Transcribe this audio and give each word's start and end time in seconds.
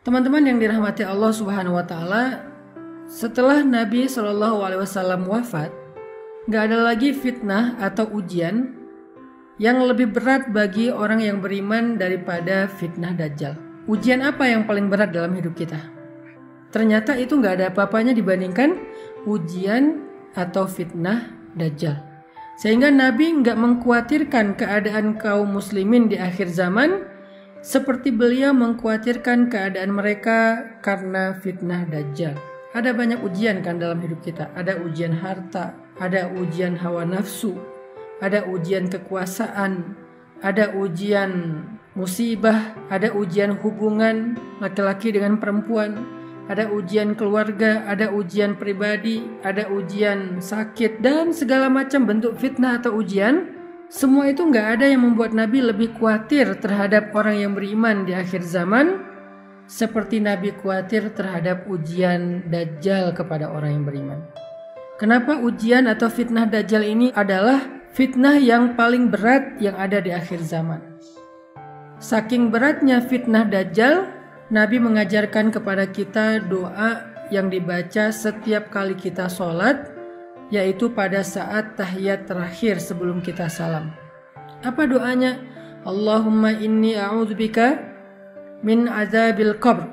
Teman-teman 0.00 0.40
yang 0.48 0.56
dirahmati 0.56 1.04
Allah 1.04 1.28
Subhanahu 1.28 1.76
wa 1.76 1.84
taala, 1.84 2.40
setelah 3.04 3.60
Nabi 3.60 4.08
Shallallahu 4.08 4.64
alaihi 4.64 4.80
wasallam 4.80 5.28
wafat, 5.28 5.68
nggak 6.48 6.72
ada 6.72 6.88
lagi 6.88 7.12
fitnah 7.12 7.76
atau 7.76 8.08
ujian 8.08 8.80
yang 9.60 9.76
lebih 9.84 10.08
berat 10.08 10.48
bagi 10.56 10.88
orang 10.88 11.20
yang 11.20 11.44
beriman 11.44 12.00
daripada 12.00 12.64
fitnah 12.64 13.12
dajjal. 13.12 13.60
Ujian 13.92 14.24
apa 14.24 14.48
yang 14.48 14.64
paling 14.64 14.88
berat 14.88 15.12
dalam 15.12 15.36
hidup 15.36 15.52
kita? 15.52 15.76
Ternyata 16.72 17.20
itu 17.20 17.36
nggak 17.36 17.60
ada 17.60 17.66
apa-apanya 17.68 18.16
dibandingkan 18.16 18.80
ujian 19.28 20.00
atau 20.32 20.64
fitnah 20.64 21.28
dajjal. 21.52 22.00
Sehingga 22.56 22.88
Nabi 22.88 23.44
nggak 23.44 23.52
mengkhawatirkan 23.52 24.56
keadaan 24.56 25.20
kaum 25.20 25.60
muslimin 25.60 26.08
di 26.08 26.16
akhir 26.16 26.48
zaman 26.48 27.09
seperti 27.60 28.08
beliau 28.12 28.56
mengkhawatirkan 28.56 29.52
keadaan 29.52 29.92
mereka 29.92 30.72
karena 30.80 31.36
fitnah 31.40 31.84
dajjal. 31.88 32.36
Ada 32.70 32.94
banyak 32.94 33.20
ujian 33.20 33.60
kan 33.60 33.82
dalam 33.82 34.00
hidup 34.00 34.22
kita. 34.22 34.48
Ada 34.54 34.80
ujian 34.80 35.12
harta, 35.12 35.74
ada 35.98 36.30
ujian 36.30 36.78
hawa 36.78 37.02
nafsu, 37.04 37.58
ada 38.22 38.46
ujian 38.46 38.86
kekuasaan, 38.86 39.98
ada 40.40 40.72
ujian 40.72 41.62
musibah, 41.98 42.78
ada 42.88 43.10
ujian 43.12 43.58
hubungan 43.58 44.38
laki-laki 44.62 45.10
dengan 45.10 45.36
perempuan, 45.42 45.98
ada 46.46 46.70
ujian 46.70 47.18
keluarga, 47.18 47.84
ada 47.90 48.10
ujian 48.14 48.54
pribadi, 48.54 49.22
ada 49.42 49.66
ujian 49.66 50.38
sakit, 50.38 51.02
dan 51.02 51.34
segala 51.34 51.66
macam 51.66 52.06
bentuk 52.06 52.38
fitnah 52.38 52.78
atau 52.78 52.98
ujian. 52.98 53.59
Semua 53.90 54.30
itu 54.30 54.46
nggak 54.46 54.78
ada 54.78 54.86
yang 54.86 55.02
membuat 55.02 55.34
Nabi 55.34 55.66
lebih 55.66 55.98
khawatir 55.98 56.46
terhadap 56.62 57.10
orang 57.10 57.42
yang 57.42 57.52
beriman 57.58 58.06
di 58.06 58.14
akhir 58.14 58.46
zaman, 58.46 59.02
seperti 59.66 60.22
Nabi 60.22 60.54
khawatir 60.54 61.10
terhadap 61.10 61.66
ujian 61.66 62.46
Dajjal 62.46 63.10
kepada 63.10 63.50
orang 63.50 63.82
yang 63.82 63.84
beriman. 63.90 64.22
Kenapa 64.94 65.42
ujian 65.42 65.90
atau 65.90 66.06
fitnah 66.06 66.46
Dajjal 66.46 66.86
ini 66.86 67.10
adalah 67.18 67.66
fitnah 67.90 68.38
yang 68.38 68.78
paling 68.78 69.10
berat 69.10 69.58
yang 69.58 69.74
ada 69.74 69.98
di 69.98 70.14
akhir 70.14 70.38
zaman? 70.38 70.78
Saking 71.98 72.54
beratnya 72.54 73.02
fitnah 73.02 73.42
Dajjal, 73.42 74.06
Nabi 74.54 74.78
mengajarkan 74.78 75.50
kepada 75.50 75.90
kita 75.90 76.38
doa 76.46 77.10
yang 77.34 77.50
dibaca 77.50 78.14
setiap 78.14 78.70
kali 78.70 78.94
kita 78.94 79.26
sholat, 79.26 79.89
yaitu 80.50 80.90
pada 80.90 81.22
saat 81.22 81.78
tahiyat 81.78 82.26
terakhir 82.26 82.82
sebelum 82.82 83.22
kita 83.22 83.46
salam. 83.46 83.94
Apa 84.66 84.84
doanya? 84.84 85.38
Allahumma 85.86 86.52
inni 86.52 86.92
a'udzubika 86.92 87.80
min 88.60 88.84
azabil 88.84 89.56
qabr 89.56 89.88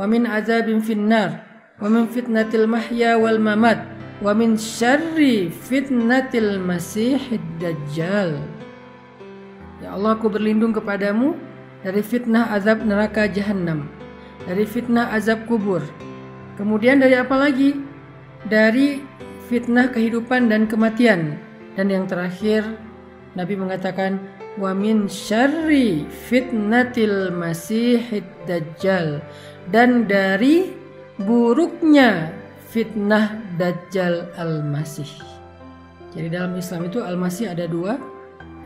wa 0.00 0.04
min 0.08 0.24
azabin 0.24 0.80
finnar 0.80 1.44
wa 1.76 1.92
min 1.92 2.08
fitnatil 2.08 2.64
mahya 2.64 3.20
wal 3.20 3.36
mamat 3.36 3.84
wa 4.24 4.32
min 4.32 4.56
syarri 4.56 5.52
fitnatil 5.52 6.56
masihid 6.56 7.42
dajjal. 7.60 8.40
Ya 9.84 9.92
Allah 9.92 10.16
aku 10.16 10.32
berlindung 10.32 10.72
kepadamu 10.72 11.36
dari 11.84 12.00
fitnah 12.00 12.48
azab 12.56 12.80
neraka 12.88 13.28
jahanam, 13.28 13.84
dari 14.48 14.64
fitnah 14.64 15.12
azab 15.12 15.44
kubur. 15.44 15.84
Kemudian 16.56 17.02
dari 17.02 17.20
apa 17.20 17.36
lagi? 17.36 17.76
Dari 18.48 19.02
fitnah 19.48 19.92
kehidupan 19.92 20.48
dan 20.48 20.64
kematian. 20.68 21.36
Dan 21.74 21.90
yang 21.90 22.06
terakhir 22.06 22.64
Nabi 23.34 23.54
mengatakan 23.58 24.22
wa 24.54 24.70
min 24.70 25.10
syarri 25.10 26.06
fitnatil 26.06 27.34
masihid 27.34 28.22
dajjal 28.46 29.18
dan 29.74 30.06
dari 30.06 30.70
buruknya 31.18 32.30
fitnah 32.70 33.38
dajjal 33.58 34.30
al-masih. 34.38 35.08
Jadi 36.14 36.30
dalam 36.30 36.54
Islam 36.54 36.86
itu 36.86 37.02
al-masih 37.02 37.50
ada 37.50 37.66
dua, 37.66 37.98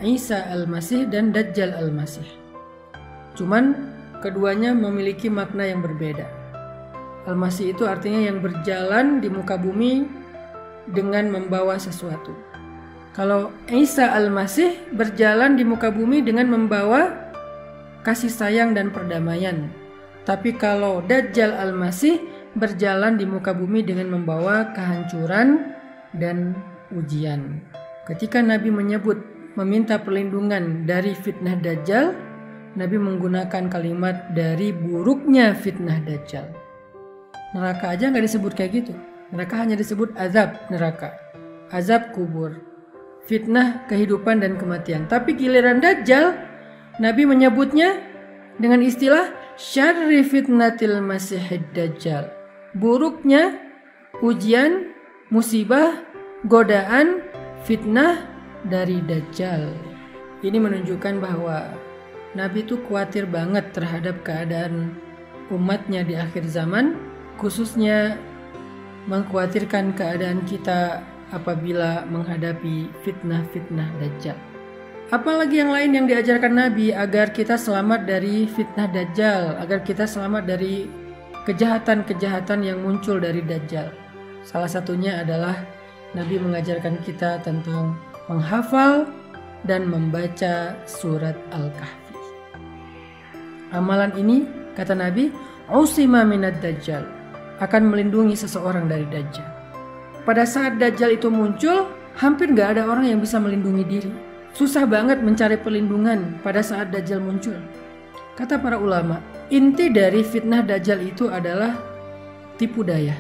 Isa 0.05 0.45
al-masih 0.53 1.09
dan 1.09 1.33
dajjal 1.33 1.73
al-masih. 1.73 2.25
Cuman 3.37 3.89
keduanya 4.21 4.77
memiliki 4.77 5.33
makna 5.33 5.65
yang 5.65 5.81
berbeda. 5.81 6.29
Al-masih 7.25 7.73
itu 7.77 7.85
artinya 7.89 8.29
yang 8.33 8.41
berjalan 8.41 9.21
di 9.21 9.29
muka 9.33 9.57
bumi 9.57 10.09
dengan 10.93 11.29
membawa 11.33 11.77
sesuatu. 11.77 12.33
Kalau 13.13 13.51
Isa 13.67 14.15
Al-Masih 14.15 14.95
berjalan 14.95 15.59
di 15.59 15.67
muka 15.67 15.91
bumi 15.91 16.23
dengan 16.23 16.55
membawa 16.55 17.29
kasih 18.07 18.31
sayang 18.31 18.79
dan 18.79 18.95
perdamaian. 18.95 19.69
Tapi 20.23 20.55
kalau 20.55 21.03
Dajjal 21.03 21.51
Al-Masih 21.51 22.21
berjalan 22.55 23.19
di 23.19 23.27
muka 23.27 23.51
bumi 23.53 23.83
dengan 23.83 24.13
membawa 24.15 24.71
kehancuran 24.73 25.75
dan 26.15 26.55
ujian. 26.95 27.61
Ketika 28.07 28.41
Nabi 28.41 28.73
menyebut 28.73 29.21
meminta 29.59 29.99
perlindungan 30.01 30.87
dari 30.87 31.13
fitnah 31.13 31.59
Dajjal, 31.59 32.15
Nabi 32.79 32.97
menggunakan 32.97 33.67
kalimat 33.67 34.31
dari 34.33 34.71
buruknya 34.71 35.53
fitnah 35.59 35.99
Dajjal. 36.07 36.47
Neraka 37.57 37.97
aja 37.97 38.13
nggak 38.13 38.25
disebut 38.29 38.53
kayak 38.55 38.85
gitu. 38.85 38.95
Mereka 39.29 39.61
hanya 39.61 39.77
disebut 39.77 40.17
azab 40.17 40.57
neraka, 40.73 41.13
azab 41.69 42.17
kubur, 42.17 42.65
fitnah 43.29 43.85
kehidupan 43.85 44.41
dan 44.41 44.57
kematian. 44.57 45.05
Tapi 45.05 45.37
giliran 45.37 45.85
Dajjal, 45.85 46.33
Nabi 46.97 47.29
menyebutnya 47.29 48.01
dengan 48.57 48.81
istilah 48.81 49.29
syarri 49.61 50.25
fitnatil 50.25 51.05
masihid 51.05 51.61
Dajjal. 51.77 52.33
Buruknya 52.73 53.61
ujian, 54.25 54.97
musibah, 55.29 56.01
godaan, 56.49 57.21
fitnah 57.69 58.25
dari 58.65 59.05
Dajjal. 59.05 59.77
Ini 60.41 60.57
menunjukkan 60.57 61.21
bahwa 61.21 61.69
Nabi 62.33 62.65
itu 62.65 62.81
khawatir 62.89 63.29
banget 63.29 63.77
terhadap 63.77 64.25
keadaan 64.25 64.97
umatnya 65.53 66.01
di 66.05 66.15
akhir 66.17 66.49
zaman, 66.49 66.97
khususnya 67.37 68.17
mengkhawatirkan 69.09 69.97
keadaan 69.97 70.45
kita 70.45 71.01
apabila 71.33 72.05
menghadapi 72.09 72.93
fitnah-fitnah 73.03 73.89
Dajjal. 73.97 74.37
Apalagi 75.09 75.65
yang 75.65 75.73
lain 75.73 75.91
yang 75.97 76.07
diajarkan 76.07 76.53
Nabi 76.53 76.93
agar 76.93 77.33
kita 77.33 77.57
selamat 77.57 78.05
dari 78.05 78.45
fitnah 78.45 78.93
Dajjal, 78.93 79.57
agar 79.57 79.81
kita 79.81 80.05
selamat 80.05 80.45
dari 80.45 80.85
kejahatan-kejahatan 81.49 82.61
yang 82.61 82.85
muncul 82.85 83.17
dari 83.17 83.41
Dajjal. 83.41 83.89
Salah 84.45 84.69
satunya 84.69 85.25
adalah 85.25 85.57
Nabi 86.13 86.37
mengajarkan 86.37 87.01
kita 87.01 87.41
tentang 87.41 87.97
menghafal 88.29 89.09
dan 89.65 89.89
membaca 89.89 90.77
surat 90.85 91.37
Al-Kahfi. 91.57 92.17
Amalan 93.73 94.13
ini, 94.21 94.45
kata 94.77 94.93
Nabi, 94.93 95.33
Usima 95.69 96.25
minad 96.25 96.61
Dajjal 96.65 97.18
akan 97.59 97.91
melindungi 97.91 98.35
seseorang 98.39 98.87
dari 98.87 99.07
Dajjal. 99.07 99.47
Pada 100.23 100.45
saat 100.45 100.77
Dajjal 100.77 101.19
itu 101.19 101.31
muncul, 101.33 101.91
hampir 102.19 102.51
nggak 102.51 102.79
ada 102.79 102.83
orang 102.87 103.09
yang 103.09 103.21
bisa 103.23 103.39
melindungi 103.39 103.85
diri. 103.87 104.13
Susah 104.53 104.89
banget 104.89 105.23
mencari 105.23 105.61
perlindungan 105.61 106.43
pada 106.43 106.61
saat 106.65 106.91
Dajjal 106.91 107.23
muncul. 107.23 107.57
Kata 108.39 108.59
para 108.59 108.79
ulama, 108.79 109.19
inti 109.51 109.91
dari 109.91 110.23
fitnah 110.23 110.63
Dajjal 110.63 111.03
itu 111.03 111.27
adalah 111.27 111.75
tipu 112.59 112.87
daya. 112.87 113.15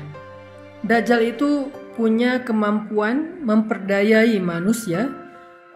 Dajjal 0.86 1.34
itu 1.34 1.70
punya 1.98 2.46
kemampuan 2.46 3.42
memperdayai 3.42 4.38
manusia 4.38 5.10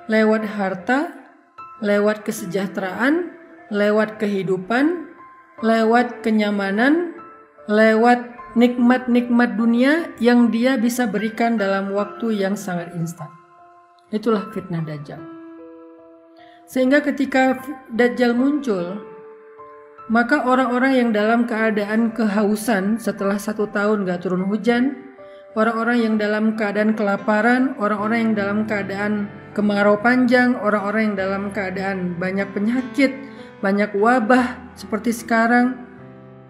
lewat 0.07 0.47
harta, 0.55 1.11
lewat 1.83 2.23
kesejahteraan, 2.23 3.35
lewat 3.75 4.23
kehidupan, 4.23 5.11
lewat 5.63 6.23
kenyamanan, 6.23 7.15
lewat 7.67 8.32
nikmat-nikmat 8.53 9.57
dunia 9.57 10.13
yang 10.21 10.53
dia 10.53 10.77
bisa 10.77 11.09
berikan 11.09 11.57
dalam 11.57 11.93
waktu 11.93 12.37
yang 12.37 12.53
sangat 12.57 12.93
instan. 12.97 13.29
Itulah 14.13 14.53
fitnah 14.53 14.85
Dajjal. 14.85 15.21
Sehingga 16.69 17.01
ketika 17.01 17.61
Dajjal 17.89 18.37
muncul, 18.37 19.01
maka 20.13 20.45
orang-orang 20.45 20.93
yang 21.01 21.11
dalam 21.17 21.49
keadaan 21.49 22.13
kehausan 22.13 23.01
setelah 23.01 23.41
satu 23.41 23.73
tahun 23.73 24.05
gak 24.05 24.29
turun 24.29 24.45
hujan, 24.45 25.01
orang-orang 25.57 26.05
yang 26.05 26.15
dalam 26.21 26.53
keadaan 26.53 26.93
kelaparan, 26.93 27.73
orang-orang 27.81 28.19
yang 28.29 28.35
dalam 28.37 28.59
keadaan 28.69 29.33
kemarau 29.57 29.97
panjang, 30.01 30.57
orang-orang 30.61 31.13
yang 31.13 31.17
dalam 31.17 31.43
keadaan 31.53 32.17
banyak 32.21 32.49
penyakit, 32.53 33.13
banyak 33.65 33.93
wabah 33.97 34.77
seperti 34.77 35.13
sekarang, 35.17 35.92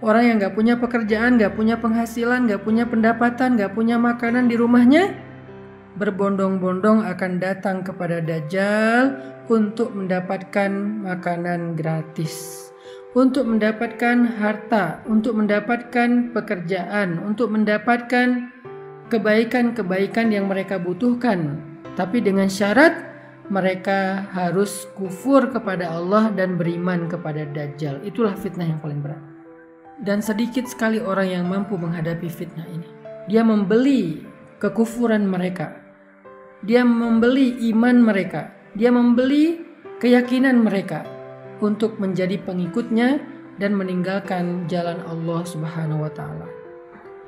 Orang 0.02 0.26
yang 0.26 0.36
gak 0.42 0.58
punya 0.58 0.74
pekerjaan, 0.82 1.38
gak 1.38 1.54
punya 1.54 1.78
penghasilan, 1.78 2.50
gak 2.50 2.66
punya 2.66 2.90
pendapatan, 2.90 3.54
gak 3.54 3.70
punya 3.70 4.02
makanan 4.02 4.50
di 4.50 4.58
rumahnya, 4.58 5.14
berbondong-bondong 5.94 7.06
akan 7.06 7.38
datang 7.38 7.86
kepada 7.86 8.18
Dajjal 8.18 9.14
untuk 9.46 9.94
mendapatkan 9.94 10.70
makanan 11.06 11.78
gratis, 11.78 12.66
untuk 13.14 13.46
mendapatkan 13.46 14.42
harta, 14.42 15.06
untuk 15.06 15.38
mendapatkan 15.38 16.34
pekerjaan, 16.34 17.22
untuk 17.22 17.54
mendapatkan 17.54 18.50
kebaikan-kebaikan 19.06 20.34
yang 20.34 20.50
mereka 20.50 20.82
butuhkan. 20.82 21.62
Tapi 21.94 22.18
dengan 22.18 22.50
syarat 22.50 23.14
mereka 23.52 24.26
harus 24.34 24.88
kufur 24.98 25.46
kepada 25.54 25.94
Allah 25.94 26.34
dan 26.34 26.58
beriman 26.58 27.06
kepada 27.06 27.46
Dajjal. 27.46 28.02
Itulah 28.02 28.34
fitnah 28.34 28.66
yang 28.66 28.82
paling 28.82 28.98
berat. 28.98 29.31
Dan 30.02 30.18
sedikit 30.18 30.66
sekali 30.66 30.98
orang 30.98 31.28
yang 31.30 31.44
mampu 31.46 31.78
menghadapi 31.78 32.26
fitnah 32.26 32.66
ini. 32.66 32.90
Dia 33.30 33.46
membeli 33.46 34.26
kekufuran 34.58 35.30
mereka. 35.30 35.78
Dia 36.66 36.82
membeli 36.82 37.70
iman 37.70 38.02
mereka. 38.02 38.50
Dia 38.74 38.90
membeli 38.90 39.62
keyakinan 40.02 40.58
mereka 40.58 41.06
untuk 41.62 42.02
menjadi 42.02 42.42
pengikutnya 42.42 43.22
dan 43.62 43.78
meninggalkan 43.78 44.66
jalan 44.66 44.98
Allah 45.06 45.46
Subhanahu 45.46 46.02
wa 46.02 46.10
taala. 46.10 46.50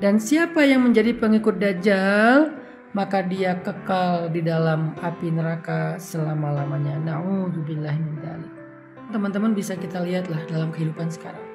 Dan 0.03 0.19
siapa 0.19 0.67
yang 0.67 0.83
menjadi 0.83 1.15
pengikut 1.15 1.63
Dajjal, 1.63 2.51
maka 2.99 3.23
dia 3.23 3.55
kekal 3.63 4.35
di 4.35 4.43
dalam 4.43 4.99
api 4.99 5.31
neraka 5.31 5.95
selama-lamanya. 6.03 6.99
Nauzubillah 6.99 7.95
min. 7.95 8.19
Teman-teman 9.15 9.55
bisa 9.55 9.79
kita 9.79 10.03
lihatlah 10.03 10.43
dalam 10.51 10.75
kehidupan 10.75 11.07
sekarang. 11.07 11.54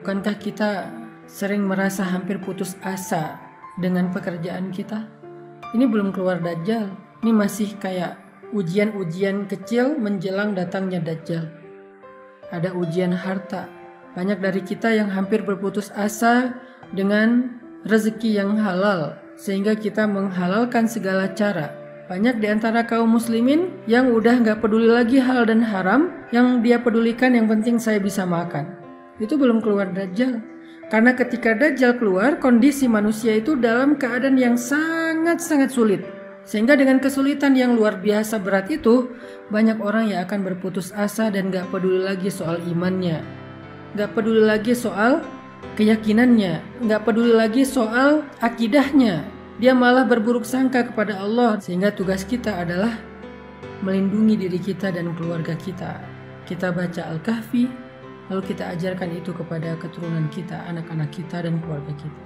Bukankah 0.00 0.40
kita 0.40 0.88
sering 1.28 1.68
merasa 1.68 2.08
hampir 2.08 2.40
putus 2.40 2.72
asa 2.80 3.36
dengan 3.76 4.08
pekerjaan 4.08 4.72
kita? 4.72 5.04
Ini 5.76 5.84
belum 5.84 6.16
keluar 6.16 6.40
Dajjal. 6.40 6.88
Ini 7.20 7.28
masih 7.36 7.76
kayak 7.76 8.16
ujian-ujian 8.56 9.44
kecil 9.44 10.00
menjelang 10.00 10.56
datangnya 10.56 11.04
Dajjal. 11.04 11.52
Ada 12.48 12.72
ujian 12.72 13.12
harta. 13.12 13.68
Banyak 14.16 14.40
dari 14.40 14.64
kita 14.64 14.88
yang 14.88 15.12
hampir 15.12 15.44
berputus 15.44 15.92
asa 15.92 16.56
dengan 16.96 17.60
rezeki 17.84 18.40
yang 18.40 18.56
halal 18.56 19.20
sehingga 19.36 19.76
kita 19.76 20.08
menghalalkan 20.08 20.88
segala 20.88 21.28
cara. 21.36 21.76
Banyak 22.08 22.40
di 22.40 22.48
antara 22.48 22.88
kaum 22.88 23.20
muslimin 23.20 23.84
yang 23.84 24.16
udah 24.16 24.32
nggak 24.40 24.64
peduli 24.64 24.88
lagi 24.88 25.20
hal 25.20 25.44
dan 25.44 25.60
haram, 25.60 26.08
yang 26.32 26.64
dia 26.64 26.80
pedulikan 26.80 27.36
yang 27.36 27.52
penting 27.52 27.76
saya 27.76 28.00
bisa 28.00 28.24
makan. 28.24 28.79
Itu 29.20 29.36
belum 29.36 29.60
keluar 29.60 29.92
Dajjal. 29.92 30.40
Karena 30.90 31.14
ketika 31.14 31.54
Dajjal 31.54 32.00
keluar, 32.00 32.40
kondisi 32.42 32.90
manusia 32.90 33.36
itu 33.38 33.54
dalam 33.54 33.94
keadaan 34.00 34.40
yang 34.40 34.56
sangat-sangat 34.56 35.70
sulit. 35.70 36.02
Sehingga 36.48 36.74
dengan 36.74 36.98
kesulitan 36.98 37.54
yang 37.54 37.78
luar 37.78 38.00
biasa 38.00 38.40
berat 38.42 38.72
itu, 38.72 39.12
banyak 39.52 39.78
orang 39.78 40.10
yang 40.10 40.26
akan 40.26 40.42
berputus 40.42 40.90
asa 40.96 41.30
dan 41.30 41.52
gak 41.52 41.68
peduli 41.70 42.02
lagi 42.02 42.32
soal 42.32 42.58
imannya. 42.64 43.22
Gak 43.94 44.16
peduli 44.16 44.42
lagi 44.42 44.74
soal 44.74 45.22
keyakinannya, 45.76 46.84
nggak 46.84 47.02
peduli 47.04 47.32
lagi 47.36 47.62
soal 47.64 48.24
akidahnya. 48.40 49.24
Dia 49.60 49.76
malah 49.76 50.08
berburuk 50.08 50.48
sangka 50.48 50.88
kepada 50.88 51.20
Allah 51.20 51.60
sehingga 51.60 51.92
tugas 51.92 52.24
kita 52.24 52.64
adalah 52.64 52.96
melindungi 53.84 54.48
diri 54.48 54.56
kita 54.56 54.88
dan 54.88 55.12
keluarga 55.12 55.52
kita. 55.52 56.00
Kita 56.48 56.72
baca 56.72 57.12
Al-Kahfi, 57.12 57.68
lalu 58.30 58.54
kita 58.54 58.70
ajarkan 58.78 59.10
itu 59.10 59.34
kepada 59.34 59.74
keturunan 59.76 60.30
kita, 60.30 60.62
anak-anak 60.70 61.10
kita 61.10 61.42
dan 61.42 61.58
keluarga 61.58 61.90
kita. 61.98 62.22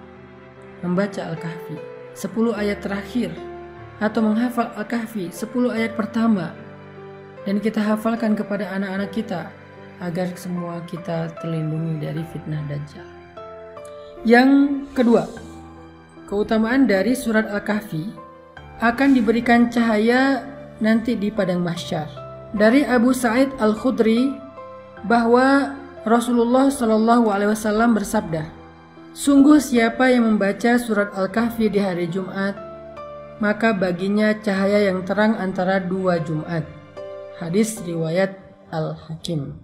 Membaca 0.84 1.32
Al-Kahfi, 1.32 1.76
10 2.12 2.52
ayat 2.54 2.78
terakhir 2.84 3.32
atau 3.98 4.20
menghafal 4.20 4.68
Al-Kahfi 4.76 5.32
10 5.32 5.72
ayat 5.72 5.96
pertama 5.96 6.52
dan 7.48 7.56
kita 7.58 7.80
hafalkan 7.80 8.36
kepada 8.36 8.68
anak-anak 8.76 9.10
kita 9.16 9.48
agar 10.02 10.28
semua 10.36 10.82
kita 10.84 11.32
terlindungi 11.40 12.02
dari 12.02 12.22
fitnah 12.34 12.60
Dajjal. 12.68 13.06
Yang 14.24 14.50
kedua, 14.96 15.24
keutamaan 16.28 16.88
dari 16.88 17.16
surat 17.16 17.48
Al-Kahfi 17.48 18.12
akan 18.82 19.14
diberikan 19.14 19.70
cahaya 19.70 20.42
nanti 20.82 21.14
di 21.14 21.30
padang 21.30 21.62
mahsyar. 21.62 22.08
Dari 22.54 22.82
Abu 22.86 23.14
Sa'id 23.14 23.50
Al-Khudri 23.58 24.34
bahwa 25.06 25.76
Rasulullah 26.04 26.68
Shallallahu 26.68 27.32
alaihi 27.32 27.56
wasallam 27.56 27.96
bersabda, 27.96 28.44
"Sungguh 29.16 29.56
siapa 29.56 30.12
yang 30.12 30.36
membaca 30.36 30.76
surat 30.76 31.08
Al-Kahfi 31.16 31.72
di 31.72 31.80
hari 31.80 32.12
Jumat, 32.12 32.52
maka 33.40 33.72
baginya 33.72 34.36
cahaya 34.36 34.84
yang 34.92 35.00
terang 35.08 35.32
antara 35.40 35.80
dua 35.80 36.20
Jumat." 36.20 36.68
Hadis 37.40 37.80
riwayat 37.80 38.36
Al-Hakim. 38.68 39.56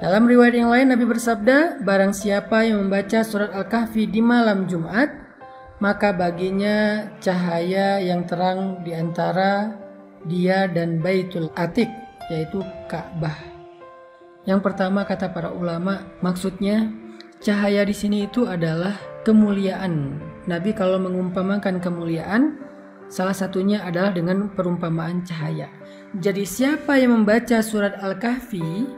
Dalam 0.00 0.24
riwayat 0.24 0.56
yang 0.56 0.72
lain 0.72 0.88
Nabi 0.88 1.04
bersabda, 1.04 1.84
barang 1.84 2.16
siapa 2.16 2.64
yang 2.64 2.88
membaca 2.88 3.20
surat 3.20 3.52
Al-Kahfi 3.52 4.08
di 4.08 4.24
malam 4.24 4.64
Jumat, 4.64 5.12
maka 5.84 6.16
baginya 6.16 7.12
cahaya 7.20 8.00
yang 8.00 8.24
terang 8.24 8.80
di 8.88 8.96
antara 8.96 9.76
dia 10.24 10.64
dan 10.64 11.04
Baitul 11.04 11.52
Atik, 11.60 11.92
yaitu 12.32 12.64
Ka'bah. 12.88 13.57
Yang 14.48 14.60
pertama 14.64 15.04
kata 15.04 15.28
para 15.28 15.52
ulama, 15.52 16.08
maksudnya 16.24 16.88
cahaya 17.44 17.84
di 17.84 17.92
sini 17.92 18.24
itu 18.24 18.48
adalah 18.48 18.96
kemuliaan. 19.28 20.16
Nabi 20.48 20.72
kalau 20.72 20.96
mengumpamakan 20.96 21.84
kemuliaan, 21.84 22.56
salah 23.12 23.36
satunya 23.36 23.84
adalah 23.84 24.16
dengan 24.16 24.48
perumpamaan 24.48 25.20
cahaya. 25.28 25.68
Jadi 26.16 26.48
siapa 26.48 26.96
yang 26.96 27.20
membaca 27.20 27.60
surat 27.60 28.00
Al-Kahfi 28.00 28.88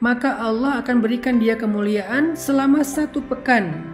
maka 0.00 0.40
Allah 0.40 0.80
akan 0.80 1.04
berikan 1.04 1.36
dia 1.36 1.54
kemuliaan 1.54 2.32
selama 2.32 2.80
satu 2.80 3.20
pekan. 3.28 3.84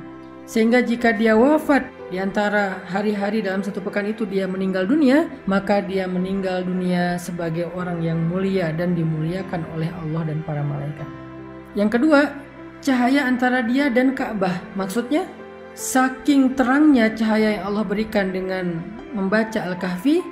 Sehingga 0.46 0.78
jika 0.78 1.10
dia 1.10 1.34
wafat 1.34 1.82
di 2.06 2.22
antara 2.22 2.86
hari-hari 2.86 3.42
dalam 3.42 3.66
satu 3.66 3.82
pekan 3.82 4.06
itu 4.06 4.22
dia 4.22 4.46
meninggal 4.46 4.86
dunia, 4.86 5.26
maka 5.50 5.82
dia 5.82 6.06
meninggal 6.06 6.62
dunia 6.62 7.18
sebagai 7.18 7.66
orang 7.74 7.98
yang 7.98 8.30
mulia 8.30 8.70
dan 8.70 8.94
dimuliakan 8.94 9.66
oleh 9.74 9.90
Allah 9.90 10.22
dan 10.30 10.38
para 10.46 10.62
malaikat. 10.62 11.08
Yang 11.74 11.98
kedua, 11.98 12.20
cahaya 12.78 13.26
antara 13.26 13.66
dia 13.66 13.90
dan 13.90 14.14
Ka'bah. 14.14 14.54
Maksudnya, 14.78 15.26
saking 15.74 16.54
terangnya 16.54 17.10
cahaya 17.10 17.58
yang 17.58 17.74
Allah 17.74 17.82
berikan 17.82 18.30
dengan 18.30 18.78
membaca 19.10 19.66
Al-Kahfi, 19.66 20.22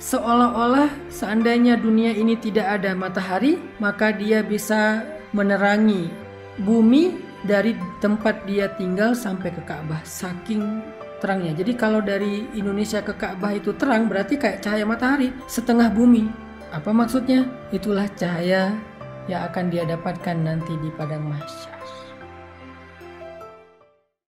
seolah-olah 0.00 0.88
seandainya 1.12 1.76
dunia 1.76 2.16
ini 2.16 2.40
tidak 2.40 2.80
ada 2.80 2.96
matahari, 2.96 3.60
maka 3.76 4.16
dia 4.16 4.40
bisa 4.40 5.04
menerangi 5.36 6.08
bumi 6.64 7.20
dari 7.44 7.76
tempat 8.00 8.48
dia 8.48 8.72
tinggal 8.80 9.12
sampai 9.14 9.52
ke 9.54 9.62
Ka'bah 9.62 10.02
saking 10.02 10.82
terangnya. 11.18 11.54
Jadi 11.54 11.72
kalau 11.78 12.02
dari 12.02 12.46
Indonesia 12.54 13.02
ke 13.02 13.14
Ka'bah 13.14 13.54
itu 13.54 13.74
terang 13.74 14.10
berarti 14.10 14.38
kayak 14.38 14.62
cahaya 14.62 14.84
matahari 14.86 15.30
setengah 15.46 15.90
bumi. 15.92 16.26
Apa 16.74 16.90
maksudnya? 16.90 17.46
Itulah 17.70 18.10
cahaya 18.18 18.74
yang 19.28 19.42
akan 19.46 19.70
dia 19.70 19.84
dapatkan 19.84 20.36
nanti 20.40 20.72
di 20.80 20.88
padang 20.94 21.24
mahsyar. 21.28 21.77